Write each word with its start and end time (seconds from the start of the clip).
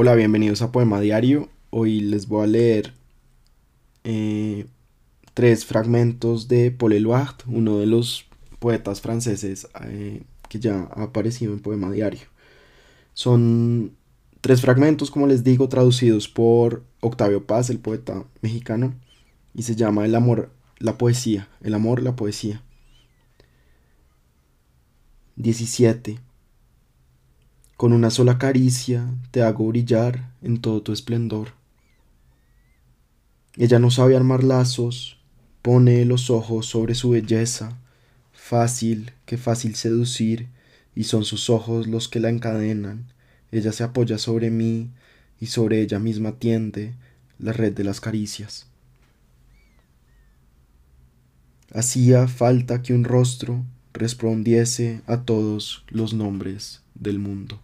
Hola, 0.00 0.14
bienvenidos 0.14 0.62
a 0.62 0.70
Poema 0.70 1.00
Diario. 1.00 1.48
Hoy 1.70 1.98
les 1.98 2.28
voy 2.28 2.44
a 2.44 2.46
leer 2.46 2.94
eh, 4.04 4.68
tres 5.34 5.64
fragmentos 5.64 6.46
de 6.46 6.70
Paul 6.70 6.92
Eluard, 6.92 7.34
uno 7.48 7.78
de 7.78 7.86
los 7.86 8.24
poetas 8.60 9.00
franceses 9.00 9.66
eh, 9.86 10.22
que 10.48 10.60
ya 10.60 10.88
ha 10.94 11.02
aparecido 11.02 11.52
en 11.52 11.58
Poema 11.58 11.90
Diario. 11.90 12.28
Son 13.12 13.96
tres 14.40 14.60
fragmentos, 14.60 15.10
como 15.10 15.26
les 15.26 15.42
digo, 15.42 15.68
traducidos 15.68 16.28
por 16.28 16.84
Octavio 17.00 17.44
Paz, 17.44 17.68
el 17.68 17.80
poeta 17.80 18.22
mexicano, 18.40 18.94
y 19.52 19.64
se 19.64 19.74
llama 19.74 20.04
El 20.04 20.14
amor, 20.14 20.52
la 20.78 20.96
poesía. 20.96 21.48
El 21.60 21.74
amor, 21.74 22.04
la 22.04 22.14
poesía. 22.14 22.62
17. 25.34 26.20
Con 27.78 27.92
una 27.92 28.10
sola 28.10 28.38
caricia 28.38 29.08
te 29.30 29.40
hago 29.40 29.68
brillar 29.68 30.32
en 30.42 30.60
todo 30.60 30.82
tu 30.82 30.92
esplendor. 30.92 31.50
Ella 33.56 33.78
no 33.78 33.92
sabe 33.92 34.16
armar 34.16 34.42
lazos, 34.42 35.16
pone 35.62 36.04
los 36.04 36.28
ojos 36.28 36.66
sobre 36.66 36.96
su 36.96 37.10
belleza, 37.10 37.78
fácil, 38.32 39.12
que 39.26 39.36
fácil 39.38 39.76
seducir, 39.76 40.48
y 40.96 41.04
son 41.04 41.24
sus 41.24 41.50
ojos 41.50 41.86
los 41.86 42.08
que 42.08 42.18
la 42.18 42.30
encadenan. 42.30 43.12
Ella 43.52 43.70
se 43.70 43.84
apoya 43.84 44.18
sobre 44.18 44.50
mí 44.50 44.90
y 45.38 45.46
sobre 45.46 45.80
ella 45.80 46.00
misma 46.00 46.32
tiende 46.32 46.96
la 47.38 47.52
red 47.52 47.74
de 47.74 47.84
las 47.84 48.00
caricias. 48.00 48.66
Hacía 51.72 52.26
falta 52.26 52.82
que 52.82 52.92
un 52.92 53.04
rostro 53.04 53.64
respondiese 53.92 55.00
a 55.06 55.18
todos 55.18 55.84
los 55.90 56.12
nombres 56.12 56.82
del 56.96 57.20
mundo. 57.20 57.60